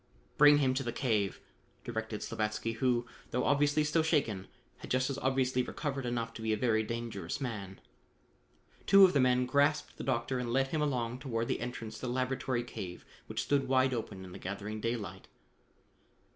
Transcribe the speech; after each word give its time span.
"Bring 0.35 0.57
him 0.57 0.73
to 0.73 0.81
the 0.81 0.91
cave," 0.91 1.39
directed 1.83 2.23
Slavatsky, 2.23 2.77
who, 2.77 3.05
though 3.29 3.43
obviously 3.43 3.83
still 3.83 4.01
shaken, 4.01 4.47
had 4.77 4.89
just 4.89 5.11
as 5.11 5.19
obviously 5.19 5.61
recovered 5.61 6.07
enough 6.07 6.33
to 6.33 6.41
be 6.41 6.51
a 6.51 6.57
very 6.57 6.81
dangerous 6.81 7.39
man. 7.39 7.79
Two 8.87 9.05
of 9.05 9.13
the 9.13 9.19
men 9.19 9.45
grasped 9.45 9.97
the 9.97 10.03
doctor 10.03 10.39
and 10.39 10.51
led 10.51 10.69
him 10.69 10.81
along 10.81 11.19
toward 11.19 11.47
the 11.49 11.59
entrance 11.61 11.99
to 11.99 12.07
the 12.07 12.13
laboratory 12.13 12.63
cave 12.63 13.05
which 13.27 13.43
stood 13.43 13.67
wide 13.67 13.93
open 13.93 14.25
in 14.25 14.31
the 14.31 14.39
gathering 14.39 14.81
daylight. 14.81 15.27